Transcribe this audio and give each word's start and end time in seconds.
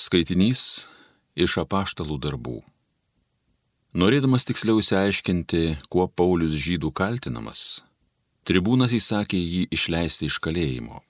Skaitinys 0.00 0.88
iš 1.36 1.58
apaštalų 1.60 2.14
darbų. 2.24 2.60
Norėdamas 4.00 4.46
tiksliau 4.48 4.78
įsiaiškinti, 4.80 5.60
kuo 5.92 6.06
Paulius 6.08 6.54
žydų 6.56 6.88
kaltinamas, 6.96 7.82
tribūnas 8.48 8.94
įsakė 8.96 9.36
jį 9.36 9.66
išleisti 9.76 10.30
iš 10.30 10.38
kalėjimo. 10.40 11.02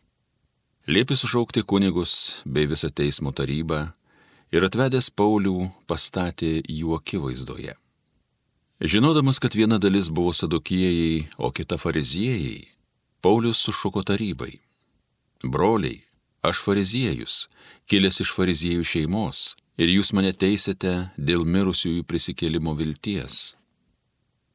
Liepė 0.90 1.14
sušaukti 1.20 1.62
kunigus 1.62 2.42
bei 2.42 2.66
visą 2.66 2.90
teismo 2.90 3.30
tarybą 3.30 3.84
ir 4.50 4.66
atvedęs 4.66 5.12
Paulių 5.14 5.70
pastatė 5.86 6.56
jų 6.66 6.98
akivaizdoje. 6.98 7.76
Žinodamas, 8.80 9.38
kad 9.38 9.54
viena 9.54 9.78
dalis 9.78 10.10
buvo 10.10 10.34
sadokėjai, 10.34 11.28
o 11.38 11.54
kita 11.54 11.78
fariziejai, 11.78 12.64
Paulius 13.22 13.62
sušuko 13.62 14.02
tarybai. 14.02 14.56
Broliai, 15.46 16.00
Aš 16.40 16.62
fariziejus, 16.64 17.48
kilęs 17.84 18.22
iš 18.24 18.30
fariziejų 18.32 18.84
šeimos, 18.86 19.40
ir 19.76 19.92
jūs 19.92 20.14
mane 20.16 20.32
teisėte 20.32 21.10
dėl 21.16 21.44
mirusiųjų 21.44 22.06
prisikėlimo 22.08 22.72
vilties. 22.78 23.56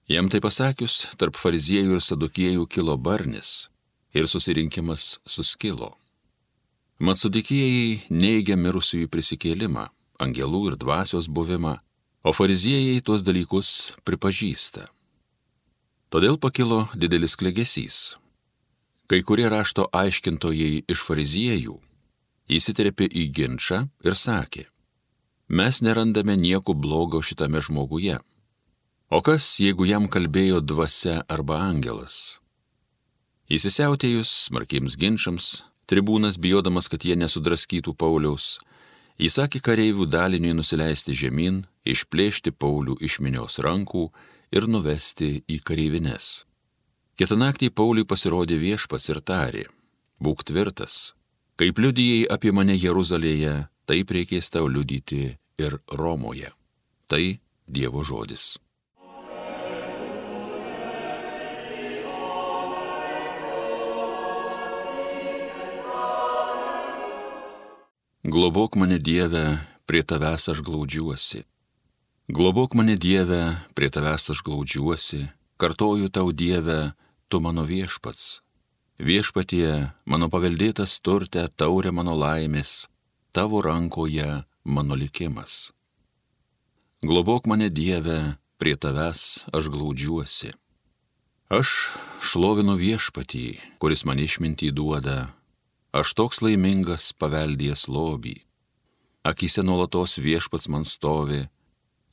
Jam 0.10 0.30
tai 0.30 0.42
pasakius, 0.42 1.14
tarp 1.18 1.38
fariziejų 1.38 1.98
ir 1.98 2.02
sadukiejų 2.02 2.66
kilo 2.70 2.98
barnis 2.98 3.70
ir 4.18 4.30
susirinkimas 4.32 5.20
suskilo. 5.30 5.94
Mat 6.98 7.20
sudikėjai 7.20 8.10
neigia 8.10 8.58
mirusiųjų 8.58 9.10
prisikėlimą, 9.12 9.90
angelų 10.22 10.62
ir 10.72 10.78
dvasios 10.82 11.28
buvimą, 11.30 11.78
o 12.26 12.34
fariziejai 12.34 13.02
tuos 13.06 13.26
dalykus 13.26 13.94
pripažįsta. 14.08 14.88
Todėl 16.10 16.40
pakilo 16.42 16.86
didelis 16.96 17.36
klegesys 17.38 18.16
Kai 19.06 19.22
kurie 19.22 19.50
rašto 19.54 19.86
aiškintojai 19.94 20.86
iš 20.90 21.02
fariziejų 21.06 21.76
įsiterpė 22.58 23.06
į 23.06 23.26
ginčą 23.38 23.84
ir 24.06 24.16
sakė, 24.18 24.64
mes 25.48 25.82
nerandame 25.86 26.34
nieko 26.38 26.74
blogo 26.74 27.22
šitame 27.22 27.62
žmoguje. 27.62 28.18
O 29.14 29.22
kas, 29.22 29.46
jeigu 29.62 29.86
jam 29.86 30.08
kalbėjo 30.10 30.64
dvasia 30.66 31.20
arba 31.30 31.60
angelas? 31.68 32.40
Įsisiautėjus 33.46 34.32
smarkiems 34.48 34.98
ginčiams, 34.98 35.50
tribūnas 35.86 36.40
bijodamas, 36.42 36.90
kad 36.90 37.06
jie 37.06 37.14
nesudraskytų 37.14 37.94
Pauliaus, 37.94 38.58
įsakė 39.22 39.62
kareivių 39.62 40.10
daliniui 40.10 40.56
nusileisti 40.58 41.14
žemyn, 41.14 41.62
išplėšti 41.86 42.58
Paulių 42.58 42.98
iš 43.06 43.20
minios 43.22 43.62
rankų 43.62 44.10
ir 44.50 44.66
nuvesti 44.66 45.44
į 45.46 45.62
kareivines. 45.62 46.42
Kitą 47.16 47.38
naktį 47.40 47.70
Pauliui 47.72 48.04
pasirodė 48.04 48.58
viešpats 48.60 49.06
ir 49.08 49.22
tarė, 49.24 49.62
būk 50.20 50.42
tvirtas, 50.50 51.14
kaip 51.56 51.78
liudijai 51.80 52.26
apie 52.28 52.52
mane 52.52 52.76
Jeruzalėje, 52.76 53.54
taip 53.88 54.12
reikės 54.12 54.52
tau 54.52 54.68
liudyti 54.68 55.38
ir 55.56 55.78
Romoje. 55.88 56.52
Tai 57.08 57.24
Dievo 57.72 58.04
žodis. 58.04 58.58
Globok 68.28 68.76
mane 68.76 69.00
Dieve, 69.00 69.46
prie 69.88 70.04
tavęs 70.04 70.50
aš 70.52 70.60
glaudžiuosi. 70.68 71.46
Globok 72.28 72.76
mane 72.76 73.00
Dieve, 73.00 73.56
prie 73.72 73.88
tavęs 73.88 74.34
aš 74.36 74.44
glaudžiuosi, 74.44 75.24
kartoju 75.56 76.12
tau 76.12 76.36
Dieve, 76.36 76.92
tu 77.28 77.40
mano 77.40 77.66
viešpats. 77.66 78.42
Viešpatie, 78.96 79.92
mano 80.08 80.30
paveldėtas 80.32 81.02
turte 81.04 81.44
taurė 81.60 81.92
mano 81.92 82.16
laimės, 82.16 82.88
tavo 83.36 83.60
rankoje 83.60 84.46
mano 84.64 84.96
likimas. 84.96 85.74
Globok 87.04 87.50
mane 87.52 87.68
Dieve, 87.70 88.38
prie 88.58 88.76
tavęs 88.80 89.52
aš 89.52 89.68
glaudžiuosi. 89.74 90.54
Aš 91.52 91.98
šlovinu 92.24 92.78
viešpatį, 92.80 93.78
kuris 93.84 94.06
man 94.08 94.22
išmintį 94.24 94.72
duoda, 94.74 95.36
aš 95.92 96.16
toks 96.18 96.40
laimingas 96.42 97.12
paveldėjęs 97.20 97.86
lobį. 97.92 98.38
Akise 99.28 99.66
nuolatos 99.66 100.18
viešpats 100.22 100.70
man 100.72 100.88
stovi, 100.88 101.44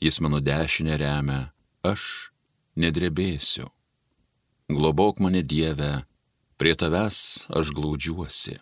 jis 0.03 0.19
mano 0.21 0.43
dešinę 0.43 0.99
remia, 0.99 1.53
aš 1.87 2.33
nedrebėsiu 2.75 3.71
globok 4.75 5.21
mane 5.21 5.43
Dieve, 5.43 6.05
prie 6.57 6.75
tavęs 6.75 7.49
aš 7.51 7.73
glaudžiuosi. 7.77 8.59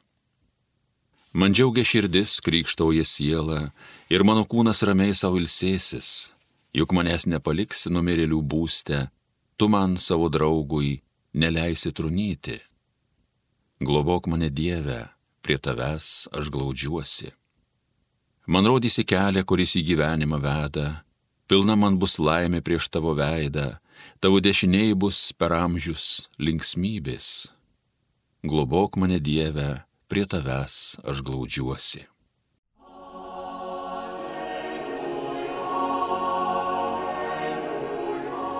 Man 1.33 1.55
džiaugia 1.55 1.85
širdis, 1.85 2.41
krikštauja 2.43 3.05
siela 3.07 3.69
ir 4.11 4.25
mano 4.27 4.43
kūnas 4.43 4.83
ramiai 4.83 5.15
savo 5.15 5.39
ilsėsis, 5.39 6.33
juk 6.75 6.91
manęs 6.97 7.29
nepaliksi 7.31 7.93
numirėlių 7.95 8.41
būste, 8.43 9.05
tu 9.55 9.69
man 9.71 9.95
savo 9.97 10.27
draugui 10.33 10.99
neleisi 11.35 11.93
trunyti. 11.95 12.59
Globok 13.81 14.27
mane 14.27 14.51
Dieve, 14.51 15.05
prie 15.41 15.59
tavęs 15.59 16.29
aš 16.35 16.51
glaudžiuosi. 16.51 17.31
Man 18.51 18.67
rodysi 18.67 19.05
kelią, 19.07 19.45
kuris 19.47 19.77
į 19.79 19.85
gyvenimą 19.93 20.41
veda, 20.43 20.89
pilna 21.47 21.77
man 21.79 22.01
bus 22.03 22.19
laimė 22.19 22.59
prieš 22.67 22.89
tavo 22.91 23.15
veidą, 23.15 23.77
tavo 24.21 24.41
dešiniai 24.41 24.95
bus 24.95 25.31
per 25.37 25.55
amžius 25.57 26.29
linksmybės. 26.39 27.51
Globok 28.45 28.97
mane 28.97 29.21
Dieve, 29.21 29.83
prie 30.09 30.25
tavęs 30.25 31.01
aš 31.05 31.21
glaudžiuosi. 31.27 32.07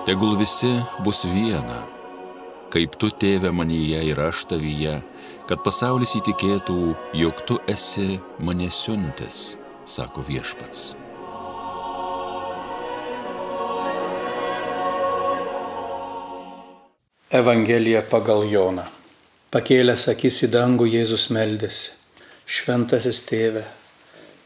Tegul 0.05 0.33
visi 0.37 0.71
bus 1.05 1.25
viena, 1.29 1.83
kaip 2.73 2.95
tu 2.97 3.11
tėve 3.13 3.51
manyje 3.53 3.99
ir 4.09 4.21
aš 4.23 4.47
tavyje, 4.49 4.95
kad 5.45 5.61
pasaulis 5.65 6.15
įtikėtų, 6.17 6.79
jog 7.21 7.45
tu 7.45 7.59
esi 7.69 8.17
mane 8.41 8.69
siuntęs, 8.73 9.59
sako 9.85 10.25
viešpats. 10.25 10.91
Evangelija 17.31 18.01
pagal 18.03 18.41
Joną. 18.51 18.83
Pakėlęs 19.55 20.01
akis 20.11 20.41
į 20.43 20.47
dangų 20.51 20.83
Jėzus 20.91 21.29
meldėsi. 21.31 21.93
Šventasis 22.43 23.21
tėve, 23.23 23.61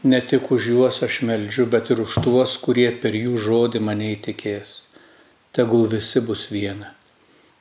ne 0.05 0.19
tik 0.21 0.51
už 0.53 0.67
juos 0.69 0.99
aš 1.07 1.15
meldžiu, 1.25 1.63
bet 1.65 1.89
ir 1.89 2.03
už 2.03 2.19
tuos, 2.21 2.59
kurie 2.61 2.91
per 3.01 3.17
jų 3.17 3.39
žodį 3.41 3.81
mane 3.87 4.11
įtikės. 4.11 4.73
Tegul 5.57 5.87
visi 5.89 6.21
bus 6.27 6.43
viena. 6.51 6.91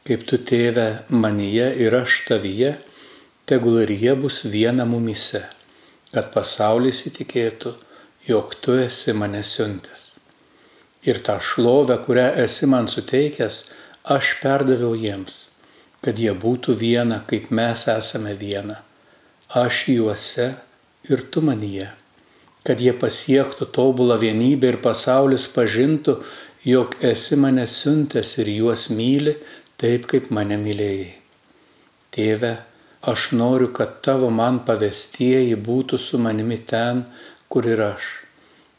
Kaip 0.04 0.26
tu 0.28 0.36
tėve 0.36 0.84
manyje 1.08 1.70
ir 1.86 1.96
aš 2.02 2.18
tavyje, 2.28 2.74
tegul 3.48 3.80
ir 3.86 3.94
jie 3.96 4.12
bus 4.20 4.42
viena 4.44 4.84
mumise, 4.84 5.40
kad 6.12 6.28
pasaulis 6.36 7.00
įtikėtų, 7.08 7.72
jog 8.28 8.52
tu 8.60 8.76
esi 8.76 9.16
mane 9.16 9.40
siuntęs. 9.40 10.04
Ir 11.08 11.24
tą 11.24 11.38
šlovę, 11.40 11.96
kurią 12.04 12.28
esi 12.44 12.68
man 12.68 12.92
suteikęs, 12.92 13.62
aš 14.04 14.34
perdaviau 14.42 14.92
jiems, 15.00 15.46
kad 16.04 16.18
jie 16.20 16.32
būtų 16.36 16.74
viena, 16.76 17.22
kaip 17.24 17.48
mes 17.48 17.86
esame 17.88 18.34
viena. 18.36 18.82
Aš 19.48 19.86
juose 19.88 20.50
ir 21.08 21.22
tu 21.32 21.40
manyje, 21.40 21.88
kad 22.68 22.80
jie 22.84 22.92
pasiektų 22.92 23.70
tobulą 23.72 24.18
vienybę 24.20 24.74
ir 24.74 24.78
pasaulis 24.84 25.46
pažintų, 25.48 26.18
jog 26.68 26.98
esi 27.00 27.38
mane 27.40 27.64
siuntęs 27.64 28.34
ir 28.44 28.50
juos 28.52 28.90
myli 28.92 29.38
taip, 29.80 30.04
kaip 30.10 30.28
mane 30.28 30.58
mylėjai. 30.60 31.14
Tėve, 32.12 32.52
aš 33.08 33.30
noriu, 33.32 33.70
kad 33.72 34.02
tavo 34.04 34.28
man 34.28 34.60
pavestieji 34.68 35.56
būtų 35.56 35.96
su 35.96 36.20
manimi 36.20 36.60
ten, 36.60 37.06
kur 37.48 37.64
ir 37.64 37.80
aš, 37.88 38.10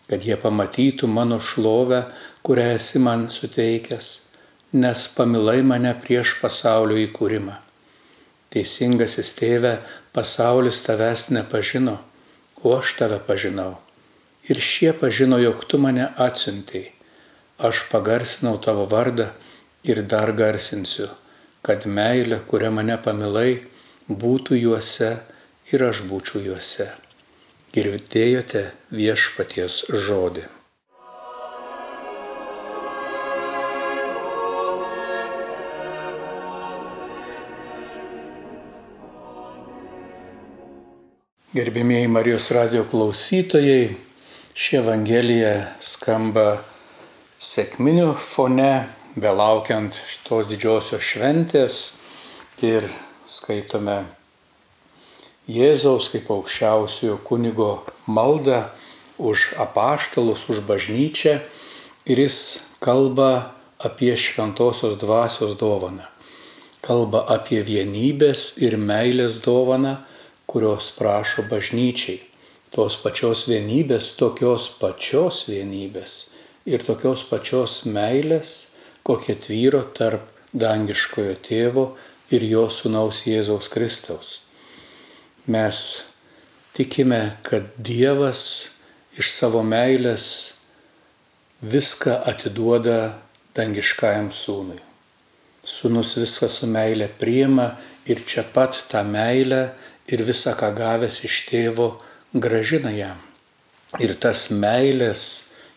kad 0.06 0.22
jie 0.22 0.38
pamatytų 0.38 1.10
mano 1.10 1.42
šlovę, 1.42 2.04
kurią 2.46 2.70
esi 2.78 3.02
man 3.02 3.26
suteikęs 3.34 4.25
nes 4.76 5.08
pamilai 5.16 5.62
mane 5.64 5.94
prieš 6.04 6.34
pasaulio 6.42 6.98
įkūrimą. 7.06 7.54
Teisingasis 8.52 9.32
tėve, 9.38 9.78
pasaulis 10.16 10.82
tavęs 10.84 11.30
nepažino, 11.32 11.96
o 12.60 12.74
aš 12.76 12.96
tave 13.00 13.20
pažinau. 13.24 13.78
Ir 14.52 14.60
šie 14.60 14.92
pažino, 15.00 15.40
jog 15.40 15.64
tu 15.70 15.80
mane 15.82 16.10
atsiuntėjai. 16.28 16.92
Aš 17.56 17.86
pagarsinau 17.88 18.58
tavo 18.60 18.84
vardą 18.92 19.30
ir 19.88 20.02
dar 20.04 20.34
garsinsiu, 20.36 21.08
kad 21.64 21.88
meilė, 21.88 22.42
kurią 22.44 22.74
mane 22.76 22.98
pamilai, 23.00 23.64
būtų 24.12 24.60
juose 24.60 25.14
ir 25.72 25.88
aš 25.88 26.04
būčiau 26.10 26.44
juose. 26.50 26.90
Girdėjote 27.72 28.68
viešpaties 28.92 29.86
žodį. 29.88 30.55
Gerbėmėjai 41.56 42.10
Marijos 42.12 42.50
radio 42.52 42.82
klausytojai, 42.84 43.94
ši 44.60 44.74
Evangelija 44.82 45.52
skamba 45.80 46.58
sėkminių 47.40 48.10
fone, 48.20 48.90
belaukiant 49.16 49.96
šitos 49.96 50.50
didžiosios 50.50 51.06
šventės 51.08 51.78
ir 52.60 52.90
skaitome 53.32 54.02
Jėzaus 55.48 56.10
kaip 56.12 56.28
aukščiausiojo 56.36 57.22
kunigo 57.24 57.70
maldą 58.04 58.58
už 59.16 59.54
apaštalus, 59.64 60.44
už 60.52 60.60
bažnyčią 60.68 61.38
ir 62.04 62.24
jis 62.26 62.42
kalba 62.84 63.30
apie 63.80 64.12
šventosios 64.20 65.00
dvasios 65.00 65.56
dovaną. 65.64 66.04
Kalba 66.84 67.24
apie 67.38 67.64
vienybės 67.64 68.58
ir 68.60 68.76
meilės 68.76 69.40
dovaną 69.48 70.02
kurios 70.46 70.92
prašo 70.98 71.46
bažnyčiai. 71.50 72.22
Tos 72.76 72.98
pačios 73.00 73.46
vienybės, 73.48 74.16
tokios 74.20 74.68
pačios 74.82 75.46
vienybės 75.48 76.16
ir 76.68 76.84
tokios 76.84 77.24
pačios 77.30 77.84
meilės, 77.88 78.56
kokia 79.06 79.38
tvyro 79.40 79.84
tarp 79.96 80.28
dangiškojo 80.52 81.36
tėvo 81.46 81.86
ir 82.34 82.44
jo 82.50 82.66
sunaus 82.74 83.22
Jėzaus 83.28 83.70
Kristaus. 83.72 84.32
Mes 85.48 85.78
tikime, 86.76 87.38
kad 87.46 87.70
Dievas 87.78 88.42
iš 89.16 89.30
savo 89.32 89.62
meilės 89.64 90.56
viską 91.62 92.18
atiduoda 92.32 93.00
dangiškajam 93.56 94.34
sūnui. 94.36 94.85
Sūnus 95.66 96.14
viską 96.20 96.50
su 96.54 96.68
meilė 96.70 97.08
priima 97.20 97.72
ir 98.06 98.22
čia 98.22 98.44
pat 98.54 98.84
tą 98.92 99.02
meilę 99.08 99.62
ir 100.08 100.22
visą, 100.28 100.54
ką 100.54 100.70
gavęs 100.78 101.24
iš 101.26 101.40
tėvo, 101.50 101.88
gražina 102.34 102.92
jam. 102.94 103.18
Ir 103.98 104.14
tas 104.22 104.52
meilės 104.54 105.24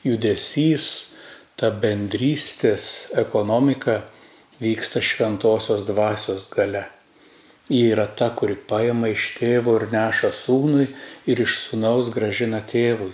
judesys, 0.05 1.09
ta 1.57 1.71
bendrystės 1.73 3.09
ekonomika 3.19 4.03
vyksta 4.61 5.01
šventosios 5.03 5.87
dvasios 5.89 6.47
gale. 6.53 6.85
Ji 7.69 7.91
yra 7.93 8.07
ta, 8.07 8.31
kuri 8.37 8.57
paima 8.57 9.11
iš 9.13 9.33
tėvo 9.39 9.75
ir 9.81 9.89
neša 9.93 10.31
sūnui 10.37 10.87
ir 11.29 11.43
iš 11.45 11.59
sūnaus 11.65 12.13
gražina 12.15 12.61
tėvui. 12.65 13.13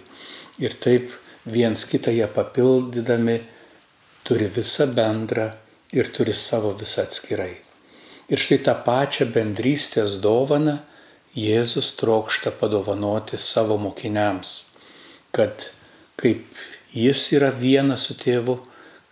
Ir 0.63 0.75
taip 0.79 1.15
viens 1.47 1.87
kitą 1.91 2.15
jie 2.15 2.27
papildydami 2.31 3.41
turi 4.27 4.47
visą 4.59 4.87
bendrą 4.95 5.51
ir 5.95 6.11
turi 6.15 6.35
savo 6.35 6.73
visą 6.81 7.05
atskirai. 7.07 7.55
Ir 8.33 8.41
štai 8.41 8.59
tą 8.67 8.75
pačią 8.87 9.29
bendrystės 9.35 10.19
dovaną 10.25 10.81
Jėzus 11.35 11.91
trokšta 11.99 12.53
padovanoti 12.61 13.39
savo 13.43 13.75
mokiniams, 13.83 14.53
kad 15.35 15.73
kaip 16.15 16.45
jis 16.95 17.25
yra 17.35 17.49
vienas 17.51 18.07
su 18.07 18.15
tėvu, 18.15 18.61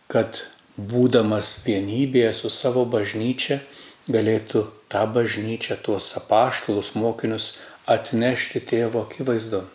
kad 0.07 0.45
būdamas 0.79 1.65
vienybėje 1.67 2.31
su 2.39 2.51
savo 2.55 2.85
bažnyčia, 2.87 3.59
galėtų 4.07 4.65
tą 4.93 5.03
bažnyčią, 5.17 5.81
tuos 5.83 6.13
apaštalus 6.19 6.93
mokinius 6.95 7.57
atnešti 7.91 8.63
tėvo 8.71 9.03
akivaizdon. 9.07 9.67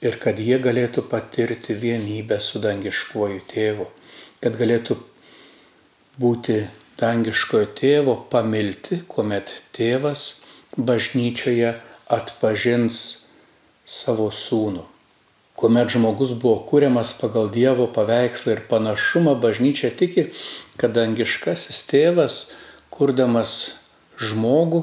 Ir 0.00 0.16
kad 0.20 0.40
jie 0.40 0.56
galėtų 0.60 1.04
patirti 1.12 1.76
vienybę 1.76 2.40
su 2.40 2.60
dangiškuoju 2.64 3.44
tėvu, 3.52 3.86
kad 4.40 4.56
galėtų 4.60 4.96
būti 6.20 6.64
dangiškojo 7.00 7.68
tėvo 7.76 8.16
pamilti, 8.32 9.02
kuomet 9.08 9.60
tėvas 9.76 10.42
bažnyčioje 10.76 11.74
atpažins 12.12 13.00
savo 13.86 14.30
sūnų. 14.32 14.84
Kuomet 15.56 15.88
žmogus 15.94 16.34
buvo 16.36 16.58
kūriamas 16.68 17.14
pagal 17.16 17.48
Dievo 17.48 17.86
paveikslą 17.88 18.56
ir 18.56 18.62
panašumą, 18.68 19.38
bažnyčia 19.40 19.88
tiki, 19.88 20.26
kad 20.76 20.92
dangiškasis 20.96 21.78
tėvas, 21.88 22.36
kurdamas 22.92 23.78
žmogų, 24.20 24.82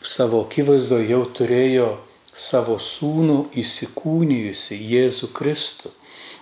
savo 0.00 0.46
akivaizdo 0.46 0.96
jau 1.04 1.26
turėjo 1.36 1.90
savo 2.32 2.78
sūnų 2.80 3.52
įsikūnijusi 3.60 4.80
Jėzų 4.80 5.28
Kristų. 5.36 5.92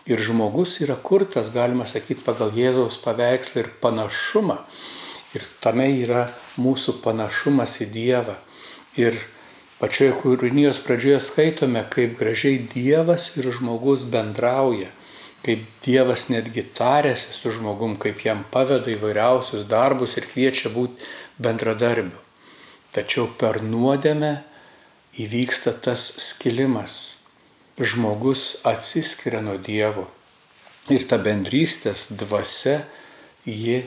Ir 0.08 0.20
žmogus 0.24 0.78
yra 0.80 0.96
kurtas, 0.96 1.50
galima 1.52 1.84
sakyti, 1.86 2.24
pagal 2.24 2.54
Jėzaus 2.56 2.96
paveikslą 3.02 3.64
ir 3.64 3.68
panašumą. 3.82 4.56
Ir 5.36 5.44
tame 5.62 5.90
yra 6.00 6.24
mūsų 6.58 6.96
panašumas 7.04 7.76
į 7.84 7.90
Dievą. 7.92 8.38
Ir 8.98 9.18
pačioje 9.78 10.16
kūrinijos 10.22 10.80
pradžioje 10.86 11.20
skaitome, 11.22 11.84
kaip 11.92 12.16
gražiai 12.18 12.62
Dievas 12.72 13.28
ir 13.36 13.50
žmogus 13.52 14.06
bendrauja, 14.10 14.88
kaip 15.44 15.68
Dievas 15.84 16.26
netgi 16.32 16.64
tarėsi 16.74 17.36
su 17.36 17.52
žmogum, 17.54 17.94
kaip 18.00 18.24
jam 18.24 18.42
paveda 18.50 18.90
įvairiausius 18.96 19.68
darbus 19.68 20.16
ir 20.16 20.26
kviečia 20.32 20.72
būti 20.74 20.98
bendradarbiu. 21.38 22.18
Tačiau 22.90 23.28
per 23.38 23.60
nuodėmę 23.62 24.40
įvyksta 25.22 25.76
tas 25.84 26.08
skilimas. 26.18 27.19
Žmogus 27.78 28.62
atsiskiria 28.66 29.40
nuo 29.44 29.58
Dievo. 29.60 30.08
Ir 30.90 31.04
ta 31.06 31.20
bendrystės 31.22 32.08
dvasia, 32.18 32.80
ji 33.46 33.82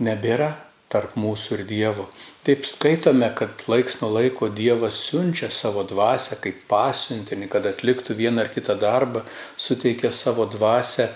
nebėra 0.00 0.54
tarp 0.92 1.16
mūsų 1.18 1.58
ir 1.58 1.64
Dievo. 1.68 2.06
Taip 2.46 2.64
skaitome, 2.68 3.28
kad 3.36 3.64
laiks 3.68 3.98
nuo 4.00 4.12
laiko 4.14 4.48
Dievas 4.48 4.98
siunčia 5.08 5.50
savo 5.50 5.82
dvasę 5.86 6.38
kaip 6.42 6.62
pasiuntinį, 6.70 7.48
kad 7.50 7.66
atliktų 7.66 8.16
vieną 8.18 8.44
ar 8.44 8.52
kitą 8.54 8.76
darbą, 8.78 9.24
suteikia 9.58 10.12
savo 10.14 10.46
dvasę 10.46 11.10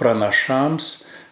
pranašams, 0.00 0.90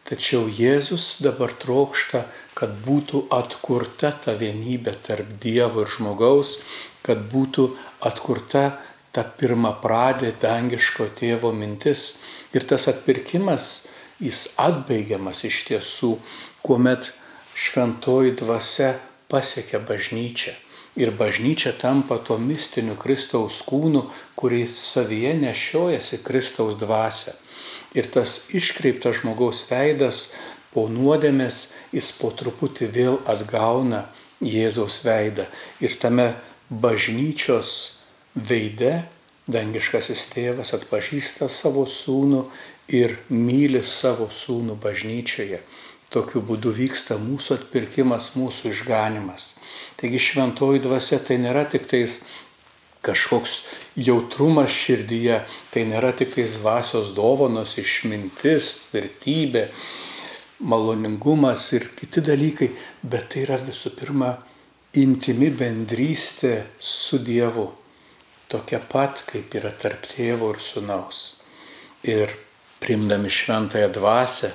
tačiau 0.08 0.46
Jėzus 0.52 1.22
dabar 1.24 1.54
trokšta, 1.64 2.26
kad 2.58 2.76
būtų 2.84 3.26
atkurta 3.32 4.12
ta 4.12 4.36
vienybė 4.38 4.94
tarp 5.06 5.32
Dievo 5.42 5.86
ir 5.86 5.92
žmogaus, 5.96 6.58
kad 7.02 7.24
būtų 7.32 7.70
atkurta 8.04 8.76
ta 9.12 9.24
pirma 9.38 9.74
pradė 9.82 10.32
dangiško 10.40 11.10
tėvo 11.18 11.52
mintis. 11.56 12.18
Ir 12.56 12.64
tas 12.68 12.88
atpirkimas, 12.88 13.88
jis 14.20 14.52
atbaigiamas 14.60 15.44
iš 15.48 15.62
tiesų, 15.68 16.16
kuomet 16.64 17.12
šventoji 17.54 18.36
dvasia 18.40 18.94
pasiekia 19.32 19.80
bažnyčią. 19.84 20.56
Ir 20.96 21.14
bažnyčia 21.16 21.72
tampa 21.80 22.18
to 22.20 22.36
mistiniu 22.36 22.98
Kristaus 23.00 23.62
kūnu, 23.64 24.04
kurį 24.36 24.66
savyje 24.68 25.32
nešiojasi 25.40 26.20
Kristaus 26.24 26.76
dvasia. 26.80 27.32
Ir 27.96 28.08
tas 28.12 28.52
iškreiptas 28.56 29.20
žmogaus 29.20 29.64
veidas 29.70 30.34
po 30.72 30.88
nuodėmės 30.88 31.62
jis 31.92 32.12
po 32.16 32.32
truputį 32.32 32.88
vėl 32.92 33.18
atgauna 33.28 34.06
Jėzaus 34.44 35.00
veidą. 35.04 35.46
Ir 35.80 35.96
tame 36.00 36.32
bažnyčios 36.68 38.01
veide 38.34 39.02
dangiškasis 39.52 40.26
tėvas 40.32 40.72
atpažįsta 40.76 41.48
savo 41.50 41.84
sūnų 41.88 42.44
ir 42.94 43.16
myli 43.28 43.82
savo 43.84 44.28
sūnų 44.30 44.76
bažnyčioje. 44.82 45.62
Tokiu 46.12 46.42
būdu 46.44 46.74
vyksta 46.76 47.16
mūsų 47.16 47.56
atpirkimas, 47.56 48.34
mūsų 48.36 48.68
išganimas. 48.70 49.56
Taigi 49.96 50.20
šventoji 50.20 50.82
dvasia 50.84 51.18
tai 51.24 51.38
nėra 51.40 51.64
tik 51.72 51.88
tais 51.88 52.20
kažkoks 53.02 53.54
jautrumas 53.98 54.70
širdyje, 54.70 55.40
tai 55.72 55.86
nėra 55.88 56.12
tik 56.14 56.34
tais 56.36 56.58
dvasios 56.60 57.10
dovanos, 57.16 57.74
išmintis, 57.80 58.68
tvirtybė, 58.90 59.66
maloningumas 60.62 61.66
ir 61.74 61.88
kiti 61.98 62.22
dalykai, 62.22 62.70
bet 63.02 63.32
tai 63.32 63.46
yra 63.48 63.58
visų 63.64 63.96
pirma 63.98 64.36
intimi 65.00 65.48
bendrystė 65.50 66.66
su 66.78 67.18
Dievu, 67.24 67.70
tokia 68.52 68.80
pat 68.92 69.24
kaip 69.28 69.54
yra 69.58 69.72
tarp 69.82 70.06
tėvo 70.08 70.52
ir 70.54 70.60
sunaus. 70.60 71.20
Ir 72.04 72.32
primdami 72.82 73.30
šventąją 73.30 73.88
dvasę, 73.96 74.52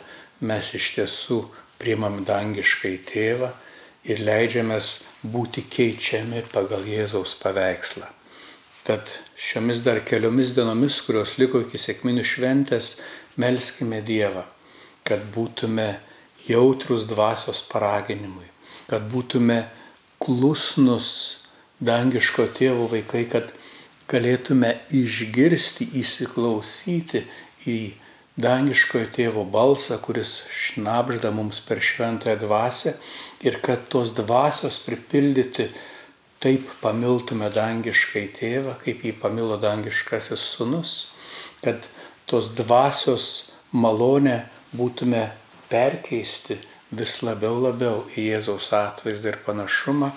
mes 0.48 0.74
iš 0.78 0.92
tiesų 0.98 1.40
priimam 1.82 2.22
dangiškai 2.28 2.98
tėvą 3.08 3.54
ir 4.12 4.22
leidžiamės 4.28 4.92
būti 5.28 5.64
keičiami 5.72 6.44
pagal 6.54 6.86
Jėzaus 6.88 7.36
paveikslą. 7.42 8.08
Tad 8.88 9.12
šiomis 9.36 9.82
dar 9.84 10.00
keliomis 10.08 10.54
dienomis, 10.56 11.02
kurios 11.04 11.36
liko 11.42 11.60
iki 11.66 11.80
sėkminių 11.82 12.24
šventės, 12.24 12.94
melskime 13.36 14.00
Dievą, 14.06 14.46
kad 15.04 15.26
būtume 15.36 15.90
jautrus 16.48 17.04
dvasios 17.10 17.66
paraginimui, 17.68 18.48
kad 18.88 19.04
būtume 19.12 19.66
klusnus 20.24 21.10
dangiško 21.84 22.48
tėvo 22.58 22.88
vaikai, 22.94 23.26
kad 23.28 23.52
galėtume 24.12 24.72
išgirsti, 24.96 25.90
įsiklausyti 26.00 27.24
į 27.68 27.78
dangiškojo 28.40 29.10
tėvo 29.16 29.44
balsą, 29.52 29.98
kuris 30.04 30.46
šnapžda 30.54 31.34
mums 31.36 31.60
per 31.66 31.82
šventąją 31.84 32.38
dvasę 32.46 32.94
ir 33.44 33.60
kad 33.66 33.88
tos 33.92 34.14
dvasios 34.16 34.80
pripildyti 34.86 35.68
taip 36.44 36.70
pamiltume 36.84 37.50
dangiškai 37.52 38.28
tėvą, 38.38 38.78
kaip 38.84 39.04
jį 39.04 39.16
pamilo 39.22 39.58
dangiškasis 39.60 40.44
sunus, 40.54 40.96
kad 41.66 41.90
tos 42.30 42.54
dvasios 42.56 43.30
malonę 43.74 44.44
būtume 44.78 45.26
perkeisti 45.72 46.62
vis 46.92 47.18
labiau 47.26 47.58
labiau 47.60 48.06
į 48.16 48.30
Jėzaus 48.30 48.70
atvaizdą 48.78 49.34
ir 49.34 49.42
panašumą 49.48 50.14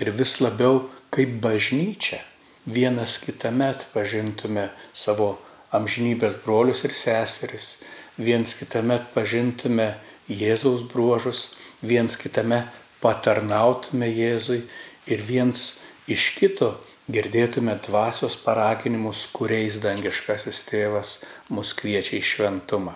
ir 0.00 0.14
vis 0.16 0.38
labiau 0.40 0.86
kaip 1.12 1.34
bažnyčia 1.42 2.22
vienas 2.66 3.18
kitame 3.22 3.68
atpažintume 3.74 4.68
savo 4.92 5.34
amžinybės 5.74 6.38
brolius 6.44 6.84
ir 6.86 6.94
seseris, 6.96 7.68
viens 8.16 8.54
kitame 8.56 8.98
atpažintume 9.00 9.94
Jėzaus 10.28 10.86
bruožus, 10.88 11.56
viens 11.82 12.16
kitame 12.16 12.62
patarnautume 13.02 14.08
Jėzui 14.08 14.62
ir 15.10 15.24
viens 15.28 15.64
iš 16.08 16.30
kito 16.38 16.70
girdėtume 17.12 17.74
dvasios 17.84 18.36
paraginimus, 18.40 19.26
kuriais 19.34 19.80
dangiškasis 19.84 20.62
tėvas 20.70 21.18
mus 21.52 21.74
kviečia 21.76 22.16
į 22.16 22.22
šventumą. 22.24 22.94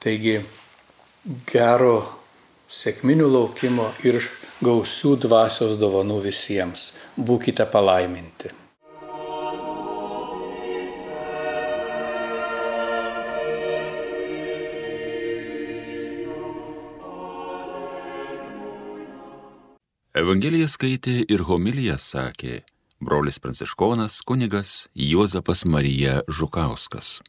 Taigi 0.00 0.38
gero 1.50 1.98
sėkminių 2.68 3.28
laukimo 3.28 3.90
ir 4.06 4.22
gausių 4.64 5.16
dvasios 5.26 5.76
dovanų 5.80 6.22
visiems. 6.24 6.94
Būkite 7.18 7.68
palaiminti. 7.68 8.54
Evangeliją 20.18 20.66
skaitė 20.66 21.12
ir 21.30 21.44
homiliją 21.46 21.94
sakė 22.02 22.56
brolis 23.06 23.36
pranciškonas 23.38 24.16
kunigas 24.26 24.88
Juozapas 24.98 25.62
Marija 25.62 26.16
Žukauskas. 26.26 27.20